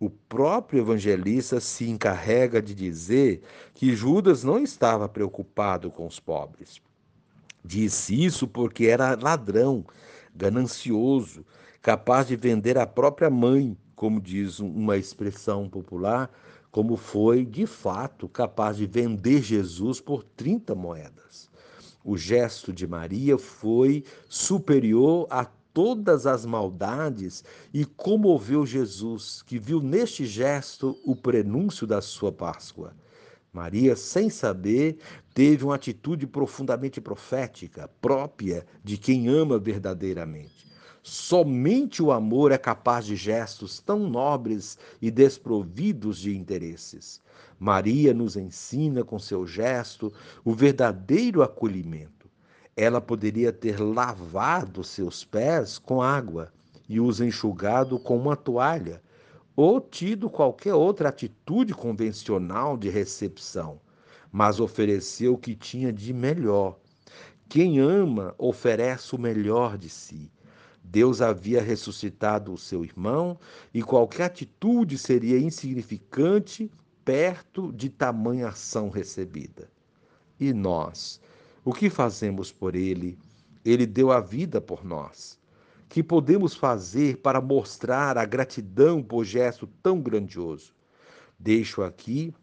O 0.00 0.10
próprio 0.10 0.80
evangelista 0.80 1.60
se 1.60 1.88
encarrega 1.88 2.60
de 2.60 2.74
dizer 2.74 3.40
que 3.72 3.94
Judas 3.94 4.42
não 4.42 4.58
estava 4.58 5.08
preocupado 5.08 5.92
com 5.92 6.08
os 6.08 6.18
pobres. 6.18 6.82
Disse 7.64 8.20
isso 8.24 8.48
porque 8.48 8.86
era 8.86 9.16
ladrão, 9.16 9.84
ganancioso, 10.34 11.46
capaz 11.80 12.26
de 12.26 12.34
vender 12.34 12.76
a 12.76 12.84
própria 12.84 13.30
mãe, 13.30 13.76
como 13.94 14.20
diz 14.20 14.58
uma 14.58 14.96
expressão 14.96 15.68
popular, 15.68 16.28
como 16.72 16.96
foi, 16.96 17.44
de 17.44 17.64
fato, 17.64 18.28
capaz 18.28 18.76
de 18.76 18.86
vender 18.86 19.40
Jesus 19.40 20.00
por 20.00 20.24
30 20.24 20.74
moedas. 20.74 21.48
O 22.08 22.16
gesto 22.16 22.72
de 22.72 22.86
Maria 22.86 23.36
foi 23.36 24.04
superior 24.28 25.26
a 25.28 25.44
todas 25.44 26.24
as 26.24 26.46
maldades 26.46 27.42
e 27.74 27.84
comoveu 27.84 28.64
Jesus, 28.64 29.42
que 29.42 29.58
viu 29.58 29.80
neste 29.80 30.24
gesto 30.24 30.96
o 31.04 31.16
prenúncio 31.16 31.84
da 31.84 32.00
sua 32.00 32.30
Páscoa. 32.30 32.94
Maria, 33.52 33.96
sem 33.96 34.30
saber, 34.30 34.98
teve 35.34 35.64
uma 35.64 35.74
atitude 35.74 36.28
profundamente 36.28 37.00
profética, 37.00 37.90
própria 38.00 38.64
de 38.84 38.96
quem 38.96 39.26
ama 39.26 39.58
verdadeiramente. 39.58 40.68
Somente 41.02 42.00
o 42.00 42.12
amor 42.12 42.52
é 42.52 42.58
capaz 42.58 43.04
de 43.04 43.16
gestos 43.16 43.80
tão 43.80 44.08
nobres 44.08 44.78
e 45.02 45.10
desprovidos 45.10 46.20
de 46.20 46.36
interesses. 46.36 47.20
Maria 47.58 48.12
nos 48.12 48.36
ensina 48.36 49.02
com 49.02 49.18
seu 49.18 49.46
gesto 49.46 50.12
o 50.44 50.52
verdadeiro 50.52 51.42
acolhimento. 51.42 52.28
Ela 52.76 53.00
poderia 53.00 53.52
ter 53.52 53.80
lavado 53.80 54.84
seus 54.84 55.24
pés 55.24 55.78
com 55.78 56.02
água 56.02 56.52
e 56.88 57.00
os 57.00 57.20
enxugado 57.20 57.98
com 57.98 58.16
uma 58.16 58.36
toalha, 58.36 59.02
ou 59.56 59.80
tido 59.80 60.28
qualquer 60.28 60.74
outra 60.74 61.08
atitude 61.08 61.72
convencional 61.72 62.76
de 62.76 62.90
recepção, 62.90 63.80
mas 64.30 64.60
ofereceu 64.60 65.34
o 65.34 65.38
que 65.38 65.54
tinha 65.54 65.90
de 65.92 66.12
melhor. 66.12 66.78
Quem 67.48 67.78
ama 67.78 68.34
oferece 68.36 69.14
o 69.14 69.18
melhor 69.18 69.78
de 69.78 69.88
si. 69.88 70.30
Deus 70.84 71.20
havia 71.22 71.62
ressuscitado 71.62 72.52
o 72.52 72.58
seu 72.58 72.84
irmão 72.84 73.38
e 73.72 73.82
qualquer 73.82 74.24
atitude 74.24 74.98
seria 74.98 75.38
insignificante 75.38 76.70
perto 77.06 77.72
de 77.72 77.88
tamanha 77.88 78.48
ação 78.48 78.90
recebida. 78.90 79.70
E 80.38 80.52
nós, 80.52 81.18
o 81.64 81.72
que 81.72 81.88
fazemos 81.88 82.52
por 82.52 82.74
ele? 82.74 83.18
Ele 83.64 83.86
deu 83.86 84.12
a 84.12 84.20
vida 84.20 84.60
por 84.60 84.84
nós 84.84 85.38
que 85.88 86.02
podemos 86.02 86.54
fazer 86.54 87.18
para 87.18 87.40
mostrar 87.40 88.18
a 88.18 88.24
gratidão 88.24 89.02
por 89.02 89.24
gesto 89.24 89.66
tão 89.82 90.00
grandioso? 90.00 90.74
Deixo 91.38 91.82
aqui 91.82 92.34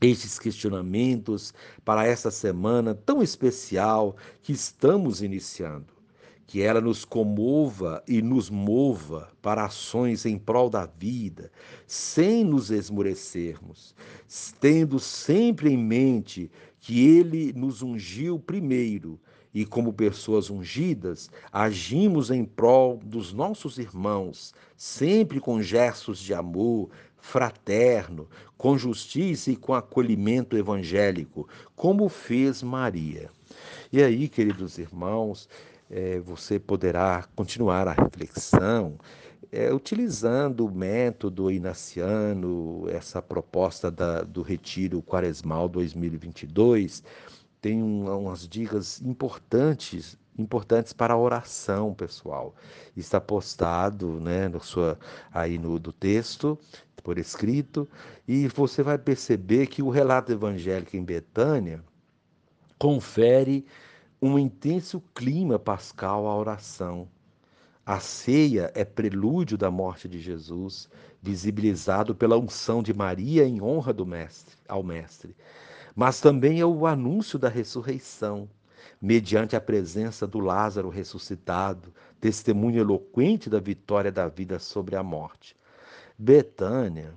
estes 0.00 0.38
questionamentos 0.38 1.54
para 1.84 2.06
essa 2.06 2.30
semana 2.30 2.94
tão 2.94 3.22
especial 3.22 4.16
que 4.42 4.52
estamos 4.52 5.22
iniciando. 5.22 5.93
Que 6.46 6.62
ela 6.62 6.80
nos 6.80 7.04
comova 7.04 8.02
e 8.06 8.20
nos 8.20 8.50
mova 8.50 9.30
para 9.40 9.64
ações 9.64 10.26
em 10.26 10.38
prol 10.38 10.68
da 10.68 10.86
vida, 10.86 11.50
sem 11.86 12.44
nos 12.44 12.70
esmorecermos, 12.70 13.94
tendo 14.60 14.98
sempre 14.98 15.70
em 15.70 15.78
mente 15.78 16.50
que 16.80 17.06
Ele 17.06 17.52
nos 17.54 17.82
ungiu 17.82 18.38
primeiro 18.38 19.18
e, 19.54 19.64
como 19.64 19.92
pessoas 19.92 20.50
ungidas, 20.50 21.30
agimos 21.52 22.30
em 22.30 22.44
prol 22.44 22.98
dos 23.04 23.32
nossos 23.32 23.78
irmãos, 23.78 24.52
sempre 24.76 25.38
com 25.38 25.62
gestos 25.62 26.18
de 26.18 26.34
amor 26.34 26.90
fraterno, 27.16 28.28
com 28.58 28.76
justiça 28.76 29.50
e 29.50 29.56
com 29.56 29.72
acolhimento 29.72 30.56
evangélico, 30.58 31.48
como 31.74 32.08
fez 32.08 32.62
Maria. 32.62 33.30
E 33.90 34.02
aí, 34.02 34.28
queridos 34.28 34.76
irmãos, 34.76 35.48
é, 35.94 36.18
você 36.18 36.58
poderá 36.58 37.24
continuar 37.36 37.86
a 37.86 37.92
reflexão. 37.92 38.98
É, 39.52 39.72
utilizando 39.72 40.66
o 40.66 40.74
método 40.74 41.48
inaciano, 41.52 42.86
essa 42.88 43.22
proposta 43.22 43.92
da, 43.92 44.22
do 44.22 44.42
Retiro 44.42 45.00
Quaresmal 45.00 45.68
2022, 45.68 47.04
tem 47.60 47.80
um, 47.80 48.12
umas 48.18 48.48
dicas 48.48 49.00
importantes 49.00 50.18
importantes 50.36 50.92
para 50.92 51.14
a 51.14 51.16
oração, 51.16 51.94
pessoal. 51.94 52.56
Está 52.96 53.20
postado, 53.20 54.18
né, 54.18 54.48
no 54.48 54.58
sua 54.58 54.98
aí 55.32 55.58
no 55.58 55.78
do 55.78 55.92
texto 55.92 56.58
por 57.04 57.18
escrito, 57.18 57.86
e 58.26 58.48
você 58.48 58.82
vai 58.82 58.98
perceber 58.98 59.68
que 59.68 59.80
o 59.80 59.90
relato 59.90 60.32
evangélico 60.32 60.96
em 60.96 61.04
Betânia 61.04 61.84
confere 62.78 63.64
um 64.20 64.38
intenso 64.38 65.02
clima 65.14 65.58
pascal 65.58 66.26
à 66.26 66.36
oração. 66.36 67.08
A 67.84 68.00
ceia 68.00 68.72
é 68.74 68.84
prelúdio 68.84 69.58
da 69.58 69.70
morte 69.70 70.08
de 70.08 70.18
Jesus, 70.20 70.88
visibilizado 71.22 72.14
pela 72.14 72.38
unção 72.38 72.82
de 72.82 72.94
Maria 72.94 73.46
em 73.46 73.60
honra 73.60 73.92
do 73.92 74.06
mestre, 74.06 74.56
ao 74.66 74.82
mestre 74.82 75.36
mas 75.94 76.20
também 76.20 76.60
é 76.60 76.66
o 76.66 76.86
anúncio 76.86 77.38
da 77.38 77.48
ressurreição, 77.48 78.48
mediante 79.00 79.54
a 79.54 79.60
presença 79.60 80.26
do 80.26 80.40
Lázaro 80.40 80.88
ressuscitado, 80.88 81.94
testemunho 82.20 82.80
eloquente 82.80 83.48
da 83.48 83.60
vitória 83.60 84.10
da 84.10 84.28
vida 84.28 84.58
sobre 84.58 84.96
a 84.96 85.02
morte. 85.02 85.56
Betânia 86.18 87.14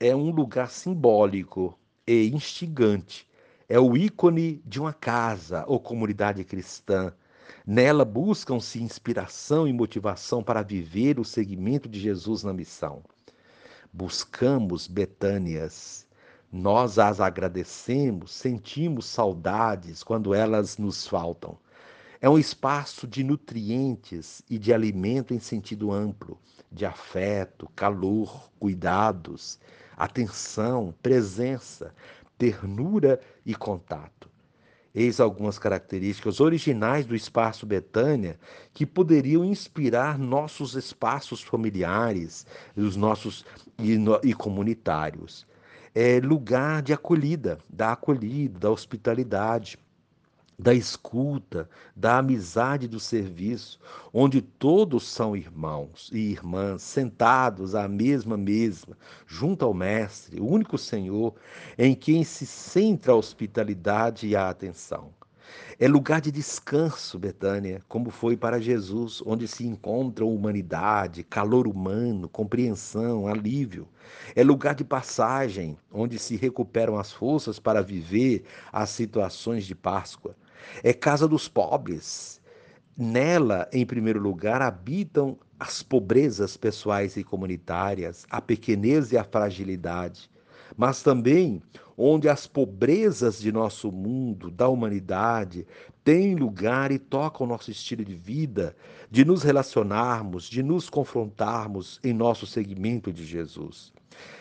é 0.00 0.14
um 0.14 0.30
lugar 0.30 0.70
simbólico 0.70 1.78
e 2.06 2.28
instigante. 2.28 3.28
É 3.68 3.78
o 3.78 3.96
ícone 3.96 4.62
de 4.64 4.80
uma 4.80 4.92
casa 4.92 5.64
ou 5.66 5.80
comunidade 5.80 6.44
cristã. 6.44 7.12
Nela 7.66 8.04
buscam-se 8.04 8.82
inspiração 8.82 9.66
e 9.66 9.72
motivação 9.72 10.42
para 10.42 10.62
viver 10.62 11.18
o 11.18 11.24
seguimento 11.24 11.88
de 11.88 11.98
Jesus 11.98 12.42
na 12.42 12.52
missão. 12.52 13.02
Buscamos 13.92 14.86
Betânias 14.86 16.06
nós 16.52 16.98
as 16.98 17.20
agradecemos, 17.20 18.32
sentimos 18.32 19.06
saudades 19.06 20.02
quando 20.02 20.32
elas 20.32 20.78
nos 20.78 21.06
faltam. 21.06 21.58
É 22.20 22.30
um 22.30 22.38
espaço 22.38 23.06
de 23.06 23.22
nutrientes 23.22 24.42
e 24.48 24.58
de 24.58 24.72
alimento 24.72 25.34
em 25.34 25.38
sentido 25.38 25.92
amplo, 25.92 26.38
de 26.72 26.86
afeto, 26.86 27.68
calor, 27.76 28.48
cuidados, 28.58 29.58
atenção, 29.96 30.94
presença, 31.02 31.94
ternura 32.38 33.20
e 33.44 33.54
contato. 33.54 34.30
Eis 34.94 35.20
algumas 35.20 35.58
características 35.58 36.40
originais 36.40 37.04
do 37.04 37.14
espaço 37.14 37.66
Betânia 37.66 38.38
que 38.72 38.86
poderiam 38.86 39.44
inspirar 39.44 40.18
nossos 40.18 40.74
espaços 40.74 41.42
familiares, 41.42 42.46
os 42.74 42.96
nossos 42.96 43.44
e, 43.78 43.98
e 44.22 44.32
comunitários 44.32 45.46
é 45.98 46.20
lugar 46.20 46.82
de 46.82 46.92
acolhida, 46.92 47.58
da 47.70 47.92
acolhida, 47.92 48.58
da 48.58 48.70
hospitalidade, 48.70 49.78
da 50.58 50.72
escuta, 50.72 51.68
da 51.94 52.18
amizade 52.18 52.88
do 52.88 52.98
serviço, 52.98 53.78
onde 54.12 54.40
todos 54.40 55.06
são 55.06 55.36
irmãos 55.36 56.10
e 56.12 56.18
irmãs, 56.30 56.82
sentados 56.82 57.74
à 57.74 57.86
mesma 57.86 58.36
mesa, 58.36 58.96
junto 59.26 59.64
ao 59.64 59.74
Mestre, 59.74 60.40
o 60.40 60.46
único 60.46 60.78
Senhor, 60.78 61.34
em 61.76 61.94
quem 61.94 62.24
se 62.24 62.46
centra 62.46 63.12
a 63.12 63.16
hospitalidade 63.16 64.26
e 64.26 64.34
a 64.34 64.48
atenção. 64.48 65.12
É 65.78 65.86
lugar 65.86 66.20
de 66.20 66.32
descanso, 66.32 67.18
Betânia, 67.18 67.82
como 67.88 68.10
foi 68.10 68.36
para 68.36 68.60
Jesus, 68.60 69.22
onde 69.24 69.46
se 69.46 69.66
encontram 69.66 70.34
humanidade, 70.34 71.22
calor 71.22 71.68
humano, 71.68 72.28
compreensão, 72.28 73.28
alívio. 73.28 73.86
É 74.34 74.42
lugar 74.42 74.74
de 74.74 74.84
passagem, 74.84 75.76
onde 75.92 76.18
se 76.18 76.34
recuperam 76.36 76.98
as 76.98 77.12
forças 77.12 77.58
para 77.58 77.82
viver 77.82 78.44
as 78.72 78.90
situações 78.90 79.66
de 79.66 79.74
Páscoa. 79.74 80.34
É 80.82 80.92
casa 80.92 81.26
dos 81.26 81.48
pobres. 81.48 82.40
Nela, 82.96 83.68
em 83.72 83.84
primeiro 83.84 84.20
lugar, 84.20 84.62
habitam 84.62 85.38
as 85.58 85.82
pobrezas 85.82 86.56
pessoais 86.56 87.16
e 87.16 87.24
comunitárias, 87.24 88.26
a 88.30 88.40
pequenez 88.40 89.12
e 89.12 89.18
a 89.18 89.24
fragilidade 89.24 90.30
mas 90.76 91.02
também 91.02 91.62
onde 91.96 92.28
as 92.28 92.46
pobrezas 92.46 93.40
de 93.40 93.50
nosso 93.50 93.90
mundo, 93.90 94.50
da 94.50 94.68
humanidade, 94.68 95.66
têm 96.04 96.34
lugar 96.34 96.92
e 96.92 96.98
tocam 96.98 97.46
nosso 97.46 97.70
estilo 97.70 98.04
de 98.04 98.14
vida, 98.14 98.76
de 99.10 99.24
nos 99.24 99.42
relacionarmos, 99.42 100.44
de 100.44 100.62
nos 100.62 100.90
confrontarmos 100.90 101.98
em 102.04 102.12
nosso 102.12 102.46
seguimento 102.46 103.12
de 103.12 103.24
Jesus. 103.24 103.92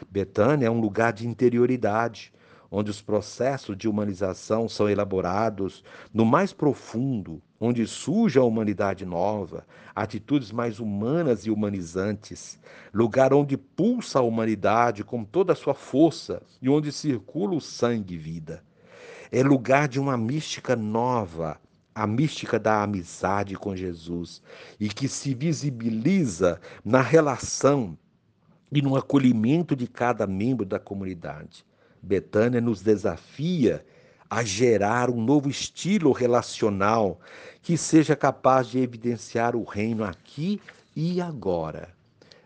Betânia 0.10 0.68
é 0.68 0.72
um 0.72 0.82
lugar 0.82 1.14
de 1.14 1.28
interioridade, 1.28 2.34
onde 2.72 2.92
os 2.92 3.02
processos 3.02 3.78
de 3.78 3.88
humanização 3.88 4.68
são 4.68 4.90
elaborados 4.90 5.84
no 6.14 6.26
mais 6.26 6.52
profundo, 6.52 7.42
onde 7.60 7.86
surge 7.88 8.38
a 8.38 8.44
humanidade 8.44 9.06
nova, 9.06 9.66
atitudes 9.96 10.52
mais 10.52 10.80
humanas 10.80 11.46
e 11.46 11.52
humanizantes, 11.52 12.60
lugar 12.94 13.34
onde 13.34 13.58
pulsa 13.58 14.20
a 14.20 14.24
humanidade 14.24 15.04
com 15.04 15.24
toda 15.24 15.54
a 15.54 15.56
sua 15.56 15.74
força 15.74 16.42
e 16.62 16.70
onde 16.70 16.92
circula 16.92 17.56
o 17.56 17.62
sangue 17.62 18.16
e 18.16 18.18
vida. 18.18 18.64
É 19.32 19.42
lugar 19.42 19.88
de 19.88 20.00
uma 20.00 20.18
mística 20.18 20.76
nova, 20.76 21.60
a 21.94 22.06
mística 22.06 22.60
da 22.60 22.84
amizade 22.84 23.56
com 23.56 23.76
Jesus, 23.76 24.42
e 24.80 24.90
que 24.90 25.08
se 25.08 25.34
visibiliza 25.34 26.60
na 26.84 27.02
relação 27.02 27.98
e 28.72 28.82
no 28.82 28.96
acolhimento 28.96 29.76
de 29.76 29.88
cada 29.88 30.28
membro 30.28 30.66
da 30.66 30.80
comunidade. 30.80 31.66
Betânia 32.06 32.62
nos 32.62 32.84
desafia 32.84 33.84
a 34.30 34.44
gerar 34.44 35.10
um 35.10 35.20
novo 35.20 35.50
estilo 35.50 36.12
relacional 36.12 37.20
que 37.64 37.76
seja 37.76 38.16
capaz 38.16 38.68
de 38.68 38.78
evidenciar 38.80 39.56
o 39.56 39.64
reino 39.64 40.04
aqui 40.04 40.62
e 40.96 41.20
agora. 41.20 41.90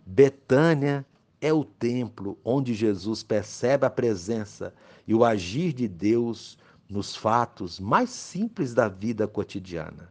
Betânia 0.05 1.05
é 1.41 1.51
o 1.51 1.65
templo 1.65 2.37
onde 2.43 2.73
Jesus 2.73 3.21
percebe 3.21 3.85
a 3.85 3.89
presença 3.89 4.73
e 5.05 5.13
o 5.13 5.25
agir 5.25 5.73
de 5.73 5.89
Deus 5.89 6.57
nos 6.89 7.15
fatos 7.15 7.81
mais 7.81 8.09
simples 8.09 8.73
da 8.73 8.87
vida 8.87 9.27
cotidiana. 9.27 10.09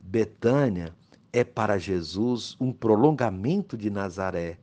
Betânia 0.00 0.94
é 1.32 1.42
para 1.42 1.76
Jesus 1.76 2.56
um 2.60 2.72
prolongamento 2.72 3.76
de 3.76 3.90
Nazaré, 3.90 4.58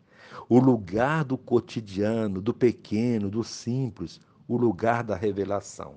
o 0.49 0.59
lugar 0.59 1.23
do 1.23 1.37
cotidiano, 1.37 2.41
do 2.41 2.53
pequeno, 2.53 3.29
do 3.29 3.43
simples, 3.43 4.19
o 4.47 4.57
lugar 4.57 5.03
da 5.03 5.15
revelação. 5.15 5.95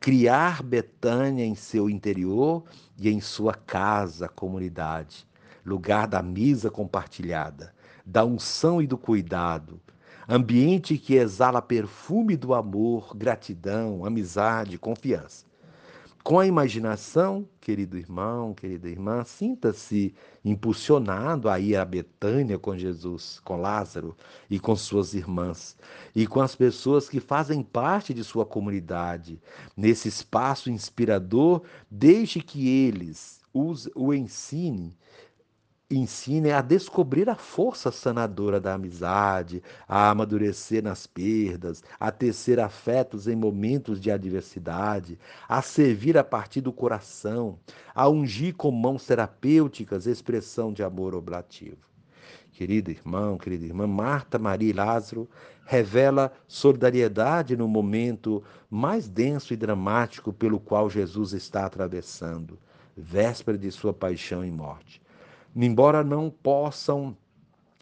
Criar 0.00 0.62
Betânia 0.62 1.44
em 1.44 1.54
seu 1.54 1.90
interior 1.90 2.64
e 2.96 3.08
em 3.08 3.20
sua 3.20 3.54
casa, 3.54 4.28
comunidade, 4.28 5.26
lugar 5.64 6.06
da 6.06 6.22
mesa 6.22 6.70
compartilhada, 6.70 7.74
da 8.06 8.24
unção 8.24 8.80
e 8.80 8.86
do 8.86 8.96
cuidado, 8.96 9.80
ambiente 10.28 10.96
que 10.96 11.14
exala 11.14 11.60
perfume 11.60 12.36
do 12.36 12.54
amor, 12.54 13.16
gratidão, 13.16 14.04
amizade, 14.04 14.78
confiança. 14.78 15.47
Com 16.24 16.38
a 16.38 16.46
imaginação, 16.46 17.48
querido 17.60 17.96
irmão, 17.96 18.52
querida 18.52 18.88
irmã, 18.88 19.24
sinta-se 19.24 20.14
impulsionado 20.44 21.48
a 21.48 21.58
ir 21.58 21.76
a 21.76 21.84
Betânia 21.84 22.58
com 22.58 22.76
Jesus, 22.76 23.40
com 23.44 23.56
Lázaro 23.56 24.16
e 24.50 24.58
com 24.58 24.76
suas 24.76 25.14
irmãs, 25.14 25.76
e 26.14 26.26
com 26.26 26.40
as 26.40 26.54
pessoas 26.54 27.08
que 27.08 27.20
fazem 27.20 27.62
parte 27.62 28.12
de 28.12 28.22
sua 28.24 28.44
comunidade. 28.44 29.40
Nesse 29.76 30.08
espaço 30.08 30.70
inspirador, 30.70 31.62
deixe 31.90 32.40
que 32.40 32.68
eles 32.68 33.38
o 33.94 34.12
ensinem 34.12 34.94
ensine 35.90 36.52
a 36.52 36.60
descobrir 36.60 37.30
a 37.30 37.34
força 37.34 37.90
sanadora 37.90 38.60
da 38.60 38.74
amizade, 38.74 39.62
a 39.88 40.10
amadurecer 40.10 40.82
nas 40.82 41.06
perdas, 41.06 41.82
a 41.98 42.10
tecer 42.10 42.60
afetos 42.60 43.26
em 43.26 43.34
momentos 43.34 43.98
de 43.98 44.10
adversidade, 44.10 45.18
a 45.48 45.62
servir 45.62 46.18
a 46.18 46.24
partir 46.24 46.60
do 46.60 46.74
coração, 46.74 47.58
a 47.94 48.06
ungir 48.06 48.54
com 48.54 48.70
mãos 48.70 49.06
terapêuticas 49.06 50.06
expressão 50.06 50.74
de 50.74 50.82
amor 50.82 51.14
oblativo. 51.14 51.88
Querido 52.52 52.90
irmão, 52.90 53.38
querida 53.38 53.64
irmã, 53.64 53.86
Marta, 53.86 54.38
Maria 54.38 54.68
e 54.68 54.74
Lázaro 54.74 55.26
revela 55.64 56.32
solidariedade 56.46 57.56
no 57.56 57.66
momento 57.66 58.44
mais 58.70 59.08
denso 59.08 59.54
e 59.54 59.56
dramático 59.56 60.34
pelo 60.34 60.60
qual 60.60 60.90
Jesus 60.90 61.32
está 61.32 61.64
atravessando, 61.64 62.58
véspera 62.94 63.56
de 63.56 63.70
sua 63.70 63.94
paixão 63.94 64.44
e 64.44 64.50
morte 64.50 65.00
embora 65.66 66.04
não 66.04 66.30
possam 66.30 67.16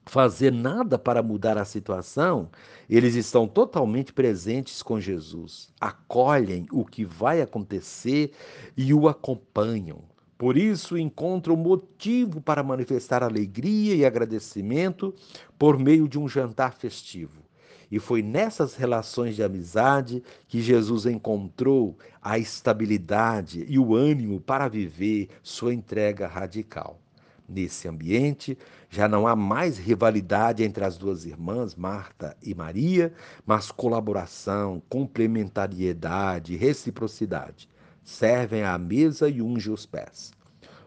fazer 0.06 0.52
nada 0.52 0.96
para 0.96 1.22
mudar 1.22 1.58
a 1.58 1.64
situação, 1.64 2.48
eles 2.88 3.16
estão 3.16 3.48
totalmente 3.48 4.12
presentes 4.12 4.82
com 4.82 5.00
Jesus, 5.00 5.72
acolhem 5.80 6.66
o 6.70 6.84
que 6.84 7.04
vai 7.04 7.42
acontecer 7.42 8.30
e 8.76 8.94
o 8.94 9.08
acompanham. 9.08 9.98
Por 10.38 10.56
isso, 10.56 10.96
encontram 10.96 11.56
motivo 11.56 12.40
para 12.40 12.62
manifestar 12.62 13.22
alegria 13.22 13.94
e 13.94 14.04
agradecimento 14.04 15.14
por 15.58 15.78
meio 15.78 16.06
de 16.06 16.18
um 16.18 16.28
jantar 16.28 16.74
festivo. 16.74 17.42
E 17.90 17.98
foi 17.98 18.22
nessas 18.22 18.74
relações 18.74 19.34
de 19.34 19.42
amizade 19.42 20.22
que 20.46 20.60
Jesus 20.60 21.06
encontrou 21.06 21.96
a 22.20 22.38
estabilidade 22.38 23.64
e 23.68 23.78
o 23.78 23.94
ânimo 23.94 24.40
para 24.40 24.68
viver 24.68 25.28
sua 25.42 25.72
entrega 25.72 26.26
radical. 26.26 27.00
Nesse 27.48 27.86
ambiente, 27.86 28.58
já 28.90 29.06
não 29.06 29.26
há 29.26 29.36
mais 29.36 29.78
rivalidade 29.78 30.64
entre 30.64 30.84
as 30.84 30.98
duas 30.98 31.24
irmãs, 31.24 31.76
Marta 31.76 32.36
e 32.42 32.54
Maria, 32.54 33.12
mas 33.44 33.70
colaboração, 33.70 34.82
complementariedade, 34.88 36.56
reciprocidade. 36.56 37.68
Servem 38.02 38.64
à 38.64 38.76
mesa 38.76 39.28
e 39.28 39.40
ungem 39.40 39.72
os 39.72 39.86
pés. 39.86 40.32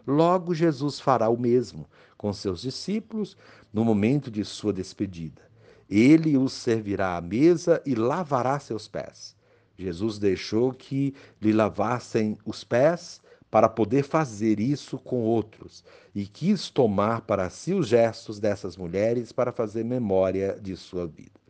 Logo, 0.06 0.54
Jesus 0.54 1.00
fará 1.00 1.28
o 1.28 1.38
mesmo 1.38 1.86
com 2.16 2.32
seus 2.32 2.60
discípulos 2.60 3.36
no 3.72 3.82
momento 3.82 4.30
de 4.30 4.44
sua 4.44 4.72
despedida. 4.72 5.40
Ele 5.88 6.36
os 6.36 6.52
servirá 6.52 7.16
à 7.16 7.20
mesa 7.20 7.82
e 7.86 7.94
lavará 7.94 8.60
seus 8.60 8.86
pés. 8.86 9.34
Jesus 9.76 10.18
deixou 10.18 10.72
que 10.72 11.14
lhe 11.40 11.52
lavassem 11.52 12.36
os 12.44 12.62
pés 12.62 13.22
para 13.50 13.68
poder 13.68 14.04
fazer 14.04 14.60
isso 14.60 14.96
com 14.98 15.22
outros 15.22 15.84
e 16.14 16.26
quis 16.26 16.70
tomar 16.70 17.22
para 17.22 17.50
si 17.50 17.74
os 17.74 17.88
gestos 17.88 18.38
dessas 18.38 18.76
mulheres 18.76 19.32
para 19.32 19.52
fazer 19.52 19.84
memória 19.84 20.56
de 20.60 20.76
sua 20.76 21.06
vida. 21.06 21.40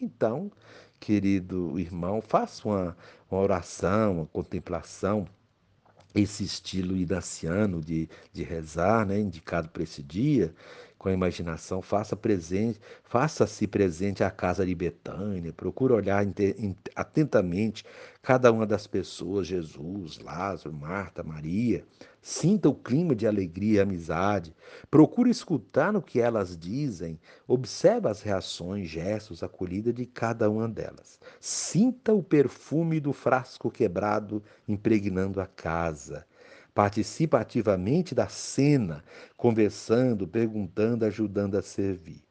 Então, 0.00 0.50
querido 0.98 1.78
irmão, 1.78 2.22
faça 2.22 2.68
uma, 2.68 2.96
uma 3.30 3.40
oração, 3.40 4.18
uma 4.18 4.26
contemplação, 4.26 5.26
esse 6.14 6.44
estilo 6.44 6.96
inaciano 6.96 7.80
de, 7.80 8.08
de 8.32 8.42
rezar, 8.42 9.06
né, 9.06 9.18
indicado 9.18 9.68
para 9.68 9.82
esse 9.82 10.02
dia, 10.02 10.54
com 11.00 11.08
a 11.08 11.14
imaginação, 11.14 11.80
faça 11.80 12.14
presente, 12.14 12.78
faça-se 13.04 13.66
presente 13.66 14.22
à 14.22 14.30
casa 14.30 14.66
de 14.66 14.74
Betânia, 14.74 15.50
procure 15.50 15.94
olhar 15.94 16.22
atentamente 16.94 17.86
cada 18.20 18.52
uma 18.52 18.66
das 18.66 18.86
pessoas, 18.86 19.46
Jesus, 19.46 20.18
Lázaro, 20.18 20.74
Marta, 20.74 21.22
Maria. 21.22 21.86
Sinta 22.20 22.68
o 22.68 22.74
clima 22.74 23.14
de 23.14 23.26
alegria 23.26 23.78
e 23.78 23.80
amizade. 23.80 24.54
Procure 24.90 25.30
escutar 25.30 25.90
no 25.90 26.02
que 26.02 26.20
elas 26.20 26.54
dizem. 26.54 27.18
Observe 27.48 28.06
as 28.06 28.20
reações, 28.20 28.90
gestos, 28.90 29.42
acolhida 29.42 29.94
de 29.94 30.04
cada 30.04 30.50
uma 30.50 30.68
delas. 30.68 31.18
Sinta 31.40 32.12
o 32.12 32.22
perfume 32.22 33.00
do 33.00 33.14
frasco 33.14 33.70
quebrado 33.70 34.44
impregnando 34.68 35.40
a 35.40 35.46
casa. 35.46 36.26
Participa 36.74 37.40
ativamente 37.40 38.14
da 38.14 38.28
cena, 38.28 39.04
conversando, 39.36 40.26
perguntando, 40.26 41.04
ajudando 41.04 41.56
a 41.56 41.62
servir. 41.62 42.22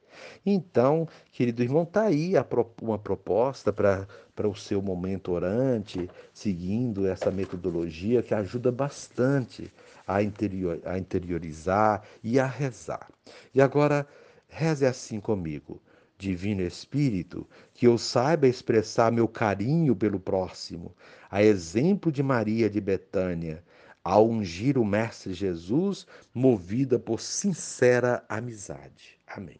Então, 0.45 1.07
querido 1.31 1.63
irmão, 1.63 1.83
está 1.83 2.03
aí 2.03 2.33
uma 2.81 2.97
proposta 2.97 3.71
para 3.71 4.07
o 4.47 4.55
seu 4.55 4.81
momento 4.81 5.31
orante, 5.31 6.09
seguindo 6.33 7.07
essa 7.07 7.31
metodologia 7.31 8.21
que 8.23 8.33
ajuda 8.33 8.71
bastante 8.71 9.71
a, 10.07 10.23
interior, 10.23 10.81
a 10.85 10.97
interiorizar 10.97 12.03
e 12.23 12.39
a 12.39 12.45
rezar. 12.45 13.09
E 13.53 13.61
agora, 13.61 14.07
reze 14.47 14.85
assim 14.85 15.19
comigo. 15.19 15.81
Divino 16.17 16.61
Espírito, 16.61 17.47
que 17.73 17.87
eu 17.87 17.97
saiba 17.97 18.45
expressar 18.45 19.09
meu 19.09 19.25
carinho 19.25 19.95
pelo 19.95 20.19
próximo, 20.19 20.93
a 21.31 21.41
exemplo 21.41 22.11
de 22.11 22.21
Maria 22.21 22.69
de 22.69 22.81
Betânia, 22.81 23.63
ao 24.09 24.27
ungir 24.27 24.75
o 24.75 24.83
Mestre 24.83 25.35
Jesus, 25.35 26.07
movida 26.33 26.97
por 26.97 27.21
sincera 27.21 28.25
amizade. 28.27 29.19
Amém. 29.27 29.59